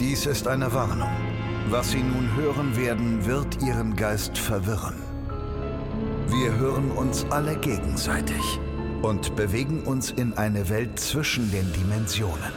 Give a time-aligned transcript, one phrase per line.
[0.00, 1.10] Dies ist eine Warnung.
[1.70, 4.94] Was Sie nun hören werden, wird Ihren Geist verwirren.
[6.28, 8.60] Wir hören uns alle gegenseitig
[9.02, 12.52] und bewegen uns in eine Welt zwischen den Dimensionen.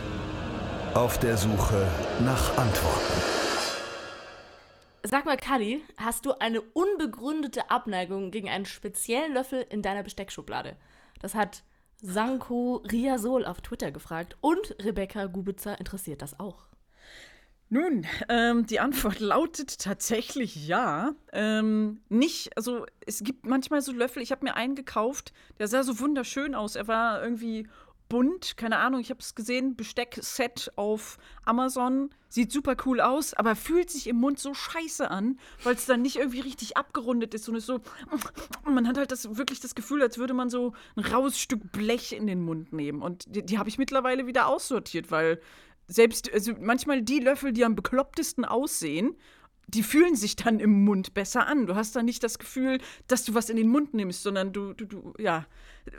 [0.94, 1.88] Auf der Suche
[2.24, 3.22] nach Antworten.
[5.02, 10.76] Sag mal, Kali, hast du eine unbegründete Abneigung gegen einen speziellen Löffel in deiner Besteckschublade?
[11.20, 11.64] Das hat
[12.04, 16.68] Sanko Riasol auf Twitter gefragt und Rebecca Gubitzer interessiert das auch.
[17.74, 21.14] Nun, ähm, die Antwort lautet tatsächlich ja.
[21.32, 25.82] Ähm, nicht, also es gibt manchmal so Löffel, ich habe mir einen gekauft, der sah
[25.84, 26.76] so wunderschön aus.
[26.76, 27.70] Er war irgendwie
[28.10, 33.56] bunt, keine Ahnung, ich habe es gesehen, Besteckset auf Amazon, sieht super cool aus, aber
[33.56, 37.48] fühlt sich im Mund so scheiße an, weil es dann nicht irgendwie richtig abgerundet ist
[37.48, 37.80] und es so,
[38.66, 42.12] man hat halt das wirklich das Gefühl, als würde man so ein raues Stück Blech
[42.12, 45.40] in den Mund nehmen und die, die habe ich mittlerweile wieder aussortiert, weil
[45.92, 49.16] selbst, also manchmal die Löffel, die am beklopptesten aussehen,
[49.68, 51.66] die fühlen sich dann im Mund besser an.
[51.66, 54.74] Du hast dann nicht das Gefühl, dass du was in den Mund nimmst, sondern du,
[54.74, 55.46] du, du, ja,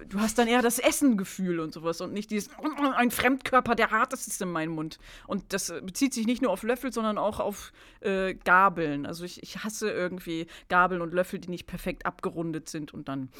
[0.08, 2.50] du hast dann eher das Essengefühl und sowas und nicht dieses,
[2.96, 4.98] ein Fremdkörper, der hart ist in meinem Mund.
[5.26, 9.06] Und das bezieht sich nicht nur auf Löffel, sondern auch auf äh, Gabeln.
[9.06, 13.30] Also ich, ich hasse irgendwie Gabeln und Löffel, die nicht perfekt abgerundet sind und dann,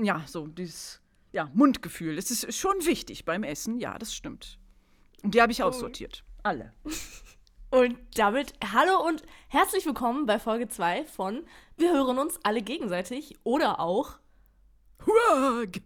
[0.00, 1.00] ja, so dieses,
[1.32, 2.16] ja, Mundgefühl.
[2.16, 4.58] Das ist schon wichtig beim Essen, ja, das stimmt.
[5.22, 6.24] Und die habe ich aussortiert.
[6.42, 6.72] Alle.
[7.70, 11.44] Und damit hallo und herzlich willkommen bei Folge 2 von
[11.76, 14.18] Wir hören uns alle gegenseitig oder auch
[15.04, 15.72] Huag.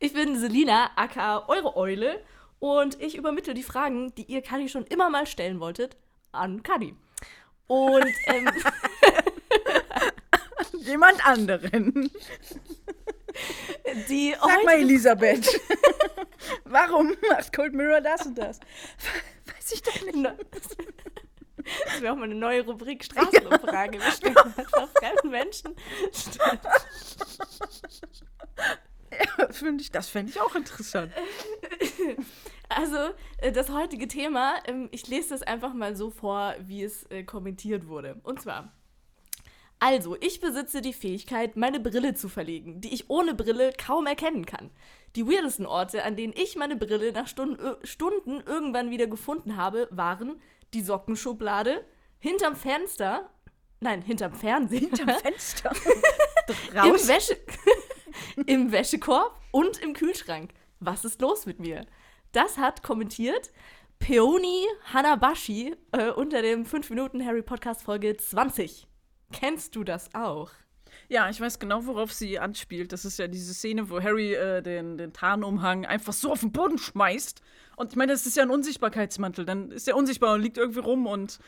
[0.00, 2.22] Ich bin Selina, aka eure Eule
[2.58, 5.96] und ich übermittle die Fragen, die ihr Kadi schon immer mal stellen wolltet,
[6.32, 6.94] an Kadi.
[7.68, 8.50] Und ähm,
[10.80, 12.10] jemand anderen.
[14.08, 15.48] Die Sag mal, Elisabeth,
[16.72, 18.60] warum macht Cold Mirror das und das?
[19.46, 20.16] Weiß ich doch nicht.
[21.84, 24.00] Das wäre auch mal eine neue Rubrik Straßenumfrage.
[24.00, 25.76] Wir stellen einfach fremden Menschen.
[29.38, 31.12] Ja, find ich, das fände ich auch interessant.
[32.68, 32.96] Also,
[33.38, 37.22] äh, das heutige Thema, ähm, ich lese das einfach mal so vor, wie es äh,
[37.22, 38.18] kommentiert wurde.
[38.22, 38.72] Und zwar.
[39.82, 44.46] Also, ich besitze die Fähigkeit, meine Brille zu verlegen, die ich ohne Brille kaum erkennen
[44.46, 44.70] kann.
[45.16, 49.88] Die weirdesten Orte, an denen ich meine Brille nach Stunden, Stunden irgendwann wieder gefunden habe,
[49.90, 50.40] waren
[50.72, 51.84] die Sockenschublade,
[52.20, 53.28] hinterm Fenster,
[53.80, 55.72] nein, hinterm Fernseher, hinterm Fenster,
[56.74, 57.36] im, Wäsche,
[58.46, 60.52] im Wäschekorb und im Kühlschrank.
[60.78, 61.86] Was ist los mit mir?
[62.30, 63.50] Das hat kommentiert
[63.98, 64.64] Peoni
[64.94, 68.86] Hanabashi äh, unter dem 5 Minuten Harry Podcast Folge 20.
[69.32, 70.50] Kennst du das auch?
[71.08, 72.92] Ja, ich weiß genau, worauf sie anspielt.
[72.92, 76.52] Das ist ja diese Szene, wo Harry äh, den, den Tarnumhang einfach so auf den
[76.52, 77.42] Boden schmeißt.
[77.76, 79.44] Und ich meine, das ist ja ein Unsichtbarkeitsmantel.
[79.44, 81.38] Dann ist er unsichtbar und liegt irgendwie rum und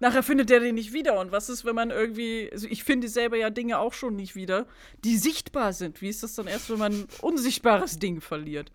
[0.00, 1.18] nachher findet er den nicht wieder.
[1.20, 4.34] Und was ist, wenn man irgendwie, also ich finde selber ja Dinge auch schon nicht
[4.34, 4.66] wieder,
[5.04, 6.02] die sichtbar sind.
[6.02, 8.72] Wie ist das dann erst, wenn man ein unsichtbares Ding verliert?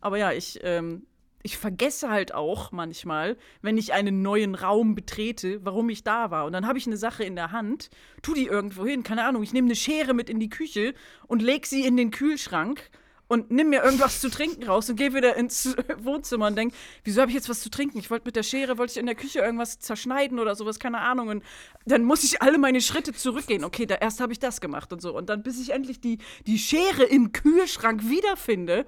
[0.00, 1.06] Aber ja, ich ähm,
[1.42, 6.44] ich vergesse halt auch manchmal, wenn ich einen neuen Raum betrete, warum ich da war.
[6.44, 7.90] Und dann habe ich eine Sache in der Hand,
[8.22, 10.94] tu die irgendwo hin, keine Ahnung, ich nehme eine Schere mit in die Küche
[11.26, 12.90] und leg sie in den Kühlschrank
[13.30, 16.74] und nimm mir irgendwas zu trinken raus und gehe wieder ins Wohnzimmer und denk,
[17.04, 17.96] wieso habe ich jetzt was zu trinken?
[17.98, 20.98] Ich wollte mit der Schere, wollte ich in der Küche irgendwas zerschneiden oder sowas, keine
[20.98, 21.28] Ahnung.
[21.28, 21.44] Und
[21.86, 23.62] dann muss ich alle meine Schritte zurückgehen.
[23.62, 25.16] Okay, da erst habe ich das gemacht und so.
[25.16, 26.18] Und dann, bis ich endlich die,
[26.48, 28.84] die Schere im Kühlschrank wiederfinde,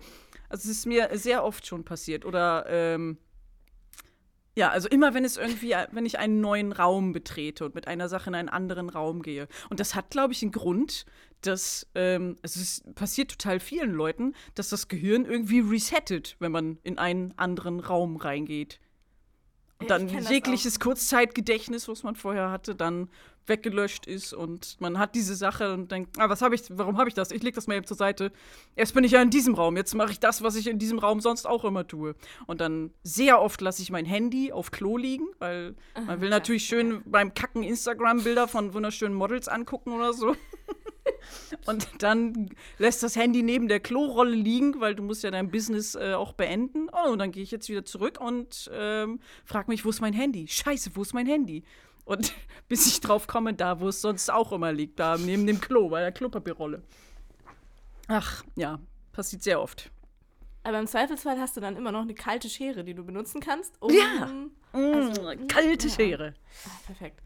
[0.52, 2.24] also es ist mir sehr oft schon passiert.
[2.26, 3.16] Oder ähm,
[4.54, 8.08] ja, also immer wenn es irgendwie, wenn ich einen neuen Raum betrete und mit einer
[8.10, 9.48] Sache in einen anderen Raum gehe.
[9.70, 11.06] Und das hat, glaube ich, einen Grund,
[11.40, 16.78] dass ähm, also es passiert total vielen Leuten, dass das Gehirn irgendwie resettet, wenn man
[16.82, 18.78] in einen anderen Raum reingeht.
[19.78, 23.08] Und dann jegliches Kurzzeitgedächtnis, was man vorher hatte, dann
[23.46, 27.08] weggelöscht ist und man hat diese Sache und denkt, ah, was habe ich, warum habe
[27.08, 27.30] ich das?
[27.30, 28.32] Ich lege das mal eben zur Seite.
[28.76, 30.98] Jetzt bin ich ja in diesem Raum, jetzt mache ich das, was ich in diesem
[30.98, 32.14] Raum sonst auch immer tue.
[32.46, 35.74] Und dann sehr oft lasse ich mein Handy auf Klo liegen, weil
[36.06, 40.36] man will natürlich schön beim Kacken Instagram-Bilder von wunderschönen Models angucken oder so.
[41.66, 45.94] Und dann lässt das Handy neben der Klorolle liegen, weil du musst ja dein Business
[45.94, 46.88] äh, auch beenden.
[46.92, 50.12] Oh, und dann gehe ich jetzt wieder zurück und ähm, frage mich, wo ist mein
[50.12, 50.46] Handy?
[50.48, 51.62] Scheiße, wo ist mein Handy?
[52.04, 52.32] Und
[52.68, 55.88] bis ich drauf komme, da, wo es sonst auch immer liegt, da neben dem Klo,
[55.88, 56.82] bei der Klopapierrolle.
[58.08, 58.78] Ach, ja,
[59.12, 59.90] passiert sehr oft.
[60.64, 63.80] Aber im Zweifelsfall hast du dann immer noch eine kalte Schere, die du benutzen kannst.
[63.82, 64.28] Um, ja,
[64.72, 65.94] also, mm, kalte ja.
[65.94, 66.34] Schere.
[66.68, 67.20] Ach, perfekt.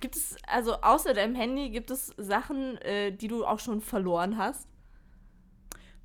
[0.00, 4.36] Gibt es, also außer deinem Handy, gibt es Sachen, äh, die du auch schon verloren
[4.36, 4.66] hast?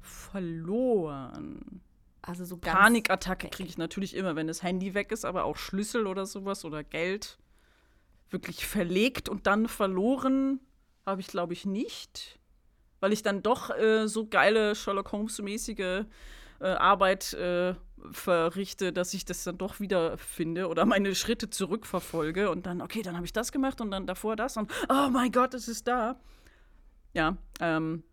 [0.01, 1.81] Verloren?
[2.21, 6.05] Also so Panikattacke kriege ich natürlich immer, wenn das Handy weg ist, aber auch Schlüssel
[6.05, 7.39] oder sowas oder Geld.
[8.29, 10.59] Wirklich verlegt und dann verloren
[11.05, 12.39] habe ich, glaube ich, nicht.
[12.99, 16.05] Weil ich dann doch äh, so geile Sherlock Holmes-mäßige
[16.59, 17.75] äh, Arbeit äh,
[18.11, 23.01] verrichte, dass ich das dann doch wieder finde oder meine Schritte zurückverfolge und dann, okay,
[23.01, 25.87] dann habe ich das gemacht und dann davor das und oh mein Gott, es ist
[25.87, 26.19] da.
[27.13, 28.03] Ja, ähm,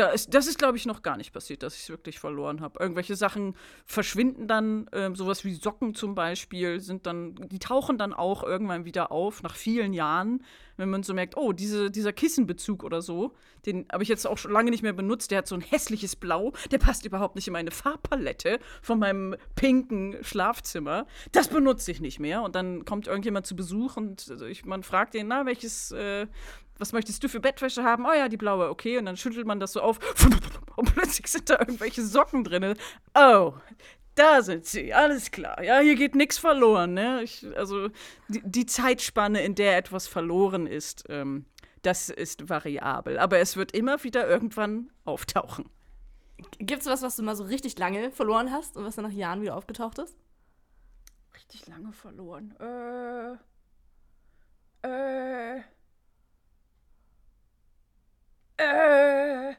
[0.00, 2.62] da ist, das ist, glaube ich, noch gar nicht passiert, dass ich es wirklich verloren
[2.62, 2.80] habe.
[2.80, 3.54] Irgendwelche Sachen
[3.84, 8.86] verschwinden dann, ähm, sowas wie Socken zum Beispiel, sind dann, die tauchen dann auch irgendwann
[8.86, 10.42] wieder auf, nach vielen Jahren,
[10.78, 13.34] wenn man so merkt, oh, diese, dieser Kissenbezug oder so,
[13.66, 16.16] den habe ich jetzt auch schon lange nicht mehr benutzt, der hat so ein hässliches
[16.16, 21.06] Blau, der passt überhaupt nicht in meine Farbpalette von meinem pinken Schlafzimmer.
[21.32, 22.42] Das benutze ich nicht mehr.
[22.42, 26.26] Und dann kommt irgendjemand zu Besuch und ich, man fragt den, na, welches, äh,
[26.80, 28.06] was möchtest du für Bettwäsche haben?
[28.06, 28.98] Oh ja, die blaue, okay.
[28.98, 29.98] Und dann schüttelt man das so auf
[30.76, 32.74] und plötzlich sind da irgendwelche Socken drin.
[33.14, 33.54] Oh,
[34.14, 35.62] da sind sie, alles klar.
[35.62, 36.94] Ja, hier geht nichts verloren.
[36.94, 37.22] Ne?
[37.22, 37.88] Ich, also
[38.28, 41.46] die, die, Zeitspanne, in der etwas verloren ist, ähm,
[41.82, 43.18] das ist variabel.
[43.18, 45.68] Aber es wird immer wieder irgendwann auftauchen.
[46.58, 49.12] Gibt es was, was du mal so richtig lange verloren hast und was dann nach
[49.12, 50.16] Jahren wieder aufgetaucht ist?
[51.34, 52.54] Richtig lange verloren.
[52.58, 53.36] Äh.
[54.88, 55.62] Äh.
[58.60, 59.54] Äh.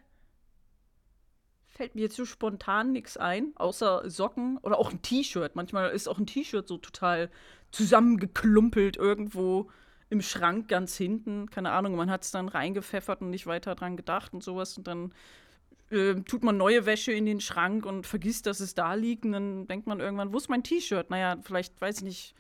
[1.68, 5.56] Fällt mir jetzt so spontan nichts ein, außer Socken oder auch ein T-Shirt.
[5.56, 7.31] Manchmal ist auch ein T-Shirt so total
[7.71, 9.71] zusammengeklumpelt irgendwo
[10.09, 11.50] im Schrank ganz hinten.
[11.50, 14.77] Keine Ahnung, man hat es dann reingepfeffert und nicht weiter dran gedacht und sowas.
[14.77, 15.13] Und dann
[15.89, 19.25] äh, tut man neue Wäsche in den Schrank und vergisst, dass es da liegt.
[19.25, 21.09] Und dann denkt man irgendwann, wo ist mein T-Shirt?
[21.09, 22.36] Naja, vielleicht, weiß ich nicht,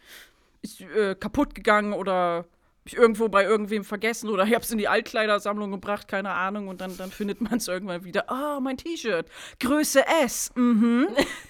[0.61, 2.45] ist äh, kaputt gegangen oder
[2.83, 6.67] ich irgendwo bei irgendwem vergessen oder ich habe es in die Altkleidersammlung gebracht, keine Ahnung,
[6.67, 8.25] und dann, dann findet man es irgendwann wieder.
[8.29, 9.27] Oh, mein T-Shirt,
[9.59, 11.07] Größe S, mhm.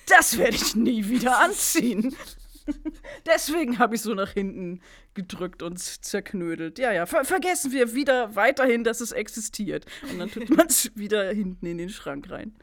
[0.08, 2.16] das werde ich nie wieder anziehen.
[3.26, 4.82] Deswegen habe ich so nach hinten
[5.14, 6.80] gedrückt und zerknödelt.
[6.80, 9.86] Ja, ja, ver vergessen wir wieder weiterhin, dass es existiert.
[10.10, 12.56] Und dann tut man es wieder hinten in den Schrank rein.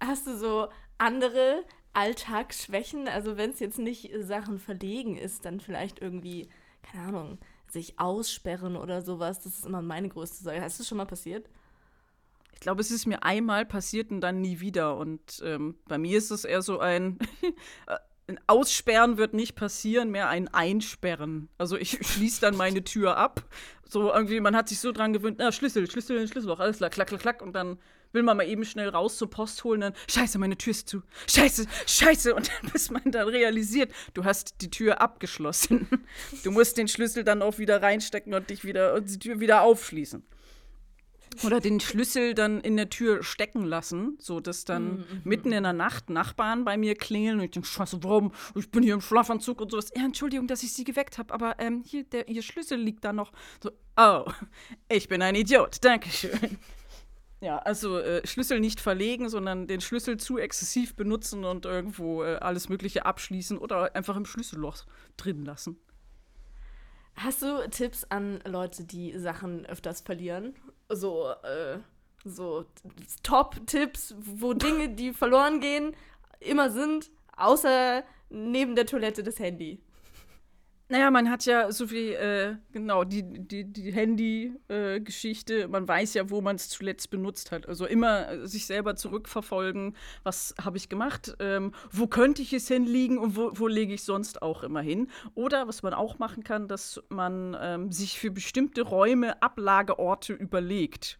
[0.00, 0.68] Hast du so
[0.98, 1.64] andere
[1.94, 3.08] Alltagsschwächen?
[3.08, 6.48] Also wenn es jetzt nicht Sachen verlegen ist, dann vielleicht irgendwie
[6.90, 7.38] keine Ahnung,
[7.68, 9.40] sich aussperren oder sowas.
[9.40, 10.60] Das ist immer meine größte Sorge.
[10.60, 11.48] Hast das schon mal passiert?
[12.54, 14.96] Ich glaube, es ist mir einmal passiert und dann nie wieder.
[14.96, 17.18] Und ähm, bei mir ist es eher so ein.
[18.28, 21.48] ein Aussperren wird nicht passieren, mehr ein Einsperren.
[21.58, 23.44] Also ich schließe dann meine Tür ab.
[23.88, 27.08] So irgendwie, man hat sich so dran gewöhnt, na, Schlüssel, Schlüssel, Schlüsselloch, alles klar, klack,
[27.08, 27.42] klack, klack.
[27.42, 27.78] Und dann
[28.12, 31.02] will man mal eben schnell raus zur Post holen, dann, scheiße, meine Tür ist zu.
[31.28, 32.34] Scheiße, scheiße.
[32.34, 35.88] Und dann, bis man dann realisiert, du hast die Tür abgeschlossen.
[36.44, 39.62] Du musst den Schlüssel dann auch wieder reinstecken und dich wieder und die Tür wieder
[39.62, 40.24] aufschließen.
[41.44, 45.64] Oder den Schlüssel dann in der Tür stecken lassen, so dass dann mm mitten in
[45.64, 48.32] der Nacht Nachbarn bei mir klingeln und ich denke, scheiße, warum?
[48.54, 49.90] Ich bin hier im Schlafanzug und sowas.
[49.96, 53.12] Ja, Entschuldigung, dass ich sie geweckt habe, aber ähm, hier, der, ihr Schlüssel liegt da
[53.12, 53.32] noch.
[53.62, 54.24] So, oh,
[54.88, 56.58] ich bin ein Idiot, Dankeschön.
[57.40, 62.36] Ja, also äh, Schlüssel nicht verlegen, sondern den Schlüssel zu exzessiv benutzen und irgendwo äh,
[62.36, 64.84] alles Mögliche abschließen oder einfach im Schlüsselloch
[65.16, 65.78] drin lassen.
[67.16, 70.54] Hast du Tipps an Leute, die Sachen öfters verlieren?
[70.88, 71.78] So, äh,
[72.24, 72.64] so
[73.22, 75.94] Top-Tipps, wo Dinge, die verloren gehen,
[76.40, 79.80] immer sind, außer neben der Toilette das Handy.
[80.88, 86.14] Naja, man hat ja so wie, äh, genau, die, die, die Handy-Geschichte, äh, man weiß
[86.14, 87.66] ja, wo man es zuletzt benutzt hat.
[87.66, 92.68] Also immer äh, sich selber zurückverfolgen, was habe ich gemacht, ähm, wo könnte ich es
[92.68, 95.10] hinlegen und wo, wo lege ich sonst auch immer hin.
[95.34, 101.18] Oder was man auch machen kann, dass man ähm, sich für bestimmte Räume Ablageorte überlegt.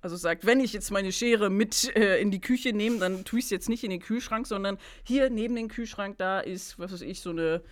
[0.00, 3.40] Also sagt, wenn ich jetzt meine Schere mit äh, in die Küche nehme, dann tue
[3.40, 6.92] ich es jetzt nicht in den Kühlschrank, sondern hier neben dem Kühlschrank, da ist, was
[6.92, 7.62] weiß ich, so eine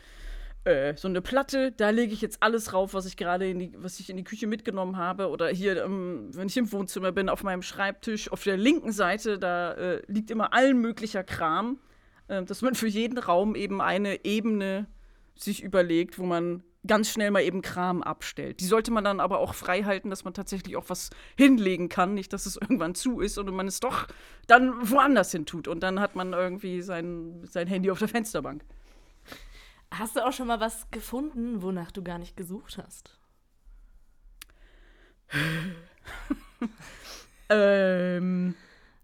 [0.66, 3.72] äh, so eine Platte, da lege ich jetzt alles rauf, was ich gerade in die,
[3.76, 5.28] was ich in die Küche mitgenommen habe.
[5.28, 9.38] Oder hier, ähm, wenn ich im Wohnzimmer bin, auf meinem Schreibtisch, auf der linken Seite,
[9.38, 11.78] da äh, liegt immer allen möglicher Kram.
[12.28, 14.86] Äh, dass man für jeden Raum eben eine Ebene
[15.34, 18.60] sich überlegt, wo man ganz schnell mal eben Kram abstellt.
[18.60, 22.14] Die sollte man dann aber auch frei halten, dass man tatsächlich auch was hinlegen kann,
[22.14, 24.06] nicht, dass es irgendwann zu ist und man es doch
[24.46, 25.66] dann woanders hin tut.
[25.68, 28.64] Und dann hat man irgendwie sein, sein Handy auf der Fensterbank.
[29.90, 33.18] Hast du auch schon mal was gefunden, wonach du gar nicht gesucht hast?
[37.48, 38.54] ähm.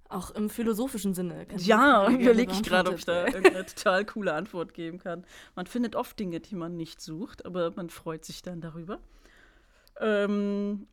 [0.09, 1.47] Auch im philosophischen Sinne.
[1.57, 5.25] Ja, überlege ich gerade, ob ich da irgendeine total coole Antwort geben kann.
[5.57, 8.99] Man findet oft Dinge, die man nicht sucht, aber man freut sich dann darüber.
[10.01, 10.87] Ähm,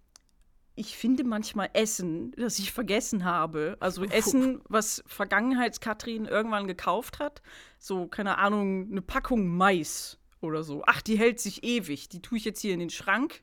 [0.79, 3.75] ich finde manchmal Essen, das ich vergessen habe.
[3.81, 7.41] Also Essen, was Vergangenheits-Katrin irgendwann gekauft hat.
[7.77, 10.83] So, keine Ahnung, eine Packung Mais oder so.
[10.87, 12.07] Ach, die hält sich ewig.
[12.07, 13.41] Die tue ich jetzt hier in den Schrank.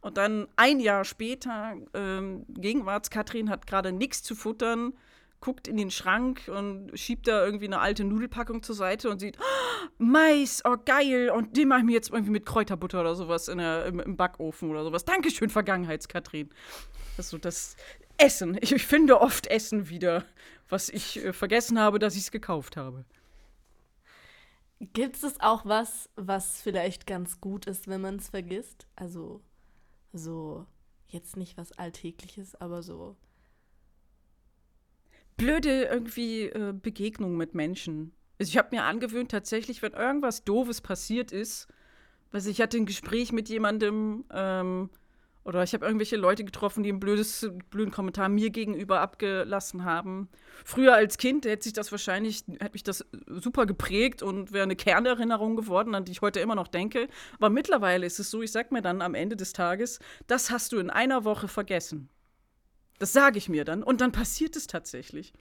[0.00, 4.94] Und dann ein Jahr später, ähm, Gegenwarts-Katrin hat gerade nichts zu futtern,
[5.40, 9.38] guckt in den Schrank und schiebt da irgendwie eine alte Nudelpackung zur Seite und sieht,
[9.40, 13.48] oh, Mais, oh geil, und den mache ich mir jetzt irgendwie mit Kräuterbutter oder sowas
[13.48, 15.04] in der, im, im Backofen oder sowas.
[15.04, 16.50] Dankeschön, Vergangenheitskatrin.
[17.16, 17.76] Also das
[18.18, 18.58] Essen.
[18.60, 20.24] Ich, ich, finde oft Essen wieder,
[20.68, 23.04] was ich äh, vergessen habe, dass ich es gekauft habe.
[24.92, 28.86] Gibt es auch was, was vielleicht ganz gut ist, wenn man es vergisst?
[28.96, 29.42] Also
[30.12, 30.66] so,
[31.06, 33.16] jetzt nicht was Alltägliches, aber so
[35.40, 38.12] blöde irgendwie äh, Begegnungen mit Menschen.
[38.38, 41.66] Also ich habe mir angewöhnt, tatsächlich, wenn irgendwas Doofes passiert ist,
[42.30, 44.90] was ich hatte ein Gespräch mit jemandem ähm,
[45.42, 50.28] oder ich habe irgendwelche Leute getroffen, die einen blödes, blöden Kommentar mir gegenüber abgelassen haben.
[50.64, 54.76] Früher als Kind hätte sich das wahrscheinlich, hätte mich das super geprägt und wäre eine
[54.76, 57.08] Kernerinnerung geworden, an die ich heute immer noch denke.
[57.36, 60.72] Aber mittlerweile ist es so, ich sag mir dann am Ende des Tages, das hast
[60.72, 62.10] du in einer Woche vergessen.
[63.00, 65.32] Das sage ich mir dann und dann passiert es tatsächlich.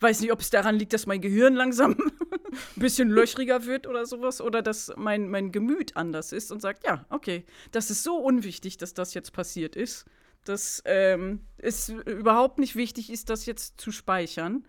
[0.00, 4.04] Weiß nicht, ob es daran liegt, dass mein Gehirn langsam ein bisschen löchriger wird oder
[4.04, 8.16] sowas oder dass mein, mein Gemüt anders ist und sagt, ja, okay, das ist so
[8.16, 10.06] unwichtig, dass das jetzt passiert ist,
[10.44, 14.66] dass ähm, es überhaupt nicht wichtig ist, das jetzt zu speichern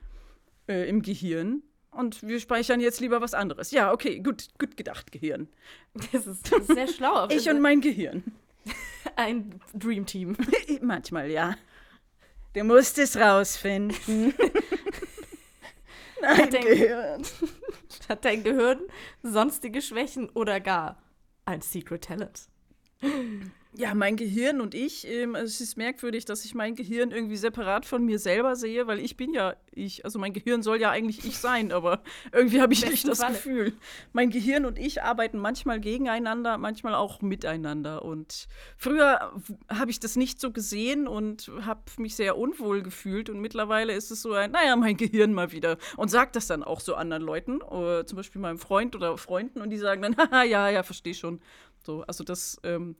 [0.68, 1.64] äh, im Gehirn.
[1.90, 3.72] Und wir speichern jetzt lieber was anderes.
[3.72, 5.48] Ja, okay, gut, gut gedacht, Gehirn.
[6.12, 7.28] Das ist, das ist sehr schlau.
[7.30, 8.24] ich und mein Gehirn.
[9.16, 10.38] Ein Dreamteam.
[10.82, 11.56] Manchmal, ja.
[12.53, 14.34] Du musst es rausfinden.
[16.22, 17.24] Nein, hat dein Gehirn.
[18.10, 18.82] Hat dein Gehirn
[19.24, 21.01] sonstige Schwächen oder gar
[21.46, 22.50] ein Secret Talent?
[23.76, 27.86] Ja, mein Gehirn und ich, ähm, es ist merkwürdig, dass ich mein Gehirn irgendwie separat
[27.86, 30.04] von mir selber sehe, weil ich bin ja ich.
[30.06, 33.36] Also mein Gehirn soll ja eigentlich ich sein, aber irgendwie habe ich nicht das Falle.
[33.36, 33.74] Gefühl.
[34.12, 38.04] Mein Gehirn und ich arbeiten manchmal gegeneinander, manchmal auch miteinander.
[38.04, 39.34] Und früher
[39.70, 43.30] habe ich das nicht so gesehen und habe mich sehr unwohl gefühlt.
[43.30, 45.78] Und mittlerweile ist es so ein, naja, mein Gehirn mal wieder.
[45.96, 49.62] Und sagt das dann auch so anderen Leuten, oder zum Beispiel meinem Freund oder Freunden,
[49.62, 51.40] und die sagen dann, haha, ja, ja, verstehe schon.
[51.86, 52.96] So, also das ähm,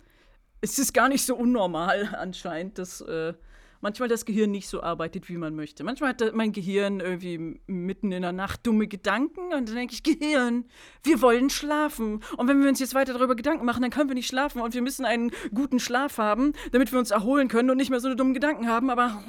[0.62, 3.34] es ist gar nicht so unnormal anscheinend, dass äh,
[3.82, 5.84] manchmal das Gehirn nicht so arbeitet, wie man möchte.
[5.84, 10.04] Manchmal hat mein Gehirn irgendwie mitten in der Nacht dumme Gedanken und dann denke ich,
[10.04, 10.66] Gehirn,
[11.04, 12.22] wir wollen schlafen.
[12.38, 14.74] Und wenn wir uns jetzt weiter darüber Gedanken machen, dann können wir nicht schlafen und
[14.74, 18.08] wir müssen einen guten Schlaf haben, damit wir uns erholen können und nicht mehr so
[18.08, 19.24] eine dummen Gedanken haben, aber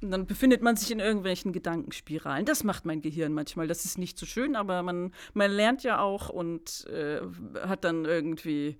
[0.00, 2.44] und dann befindet man sich in irgendwelchen Gedankenspiralen.
[2.44, 3.68] Das macht mein Gehirn manchmal.
[3.68, 7.20] Das ist nicht so schön, aber man, man lernt ja auch und äh,
[7.66, 8.78] hat dann irgendwie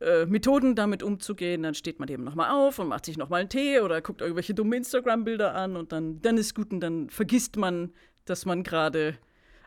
[0.00, 1.62] äh, Methoden, damit umzugehen.
[1.62, 4.54] Dann steht man eben nochmal auf und macht sich nochmal einen Tee oder guckt irgendwelche
[4.54, 7.92] dummen Instagram-Bilder an und dann, dann ist gut und dann vergisst man,
[8.24, 9.18] dass man gerade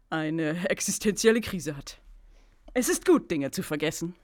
[0.09, 1.99] eine existenzielle Krise hat.
[2.73, 4.15] Es ist gut, Dinge zu vergessen.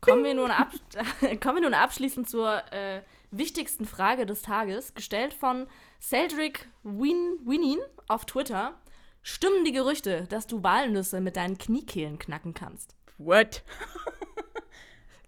[0.00, 0.72] Kommen wir nun, ab
[1.42, 5.66] kommen wir nun abschließend zur äh, wichtigsten Frage des Tages, gestellt von
[6.00, 8.74] Celdric Win Winin auf Twitter.
[9.22, 12.94] Stimmen die Gerüchte, dass du Walnüsse mit deinen Kniekehlen knacken kannst?
[13.18, 13.62] What?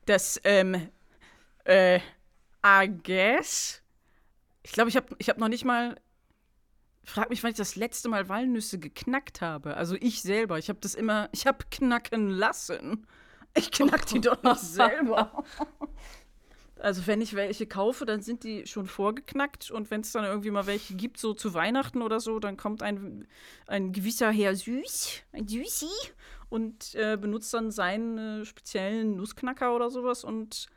[0.08, 0.88] das, ähm,
[1.64, 2.00] äh,
[2.64, 3.82] I guess.
[4.62, 5.96] Ich glaube, ich habe ich hab noch nicht mal.
[7.04, 9.76] Frag mich, wann ich das letzte Mal Walnüsse geknackt habe.
[9.76, 10.58] Also ich selber.
[10.58, 11.28] Ich habe das immer.
[11.32, 13.06] Ich habe knacken lassen.
[13.54, 15.44] Ich knack die doch nicht selber.
[16.78, 20.50] Also wenn ich welche kaufe, dann sind die schon vorgeknackt und wenn es dann irgendwie
[20.50, 23.26] mal welche gibt, so zu Weihnachten oder so, dann kommt ein,
[23.66, 25.88] ein gewisser Herr Süß, ein Süßi
[26.48, 30.68] und äh, benutzt dann seinen äh, speziellen Nussknacker oder sowas und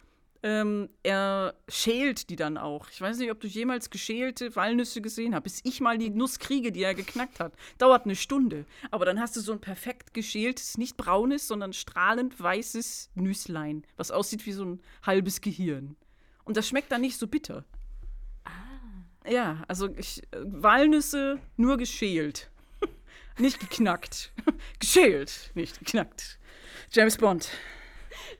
[0.44, 2.90] ähm, er schält die dann auch.
[2.90, 5.44] Ich weiß nicht, ob du jemals geschälte Walnüsse gesehen hast.
[5.44, 7.54] Bis ich mal die Nuss kriege, die er geknackt hat.
[7.78, 8.66] Dauert eine Stunde.
[8.90, 14.10] Aber dann hast du so ein perfekt geschältes, nicht braunes, sondern strahlend weißes Nüsslein, was
[14.10, 15.96] aussieht wie so ein halbes Gehirn.
[16.44, 17.64] Und das schmeckt dann nicht so bitter.
[18.44, 19.30] Ah.
[19.30, 22.51] Ja, also ich, äh, Walnüsse nur geschält.
[23.38, 24.32] Nicht geknackt.
[24.80, 26.40] Geschält, nicht geknackt.
[26.92, 27.50] James Bond.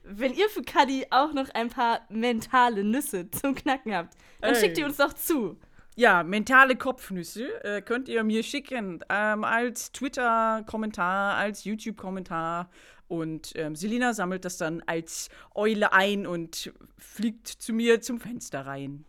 [0.04, 4.60] Wenn ihr für Cuddy auch noch ein paar mentale Nüsse zum Knacken habt, dann Ey.
[4.60, 5.58] schickt ihr uns doch zu.
[5.94, 12.70] Ja, mentale Kopfnüsse äh, könnt ihr mir schicken ähm, als Twitter-Kommentar, als YouTube-Kommentar.
[13.08, 18.64] Und ähm, Selina sammelt das dann als Eule ein und fliegt zu mir zum Fenster
[18.64, 19.04] rein.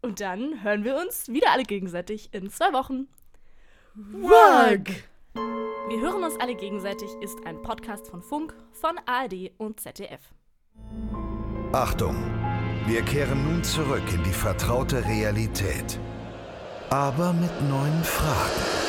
[0.00, 3.08] Und dann hören wir uns wieder alle gegenseitig in zwei Wochen.
[3.98, 4.90] Wag!
[5.88, 10.20] Wir hören uns alle gegenseitig ist ein Podcast von Funk, von ARD und ZDF.
[11.72, 12.14] Achtung!
[12.86, 15.98] Wir kehren nun zurück in die vertraute Realität.
[16.90, 18.85] Aber mit neuen Fragen.